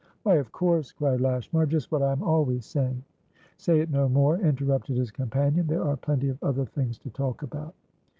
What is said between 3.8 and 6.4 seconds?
it no more," interrupted his companion. "There are plenty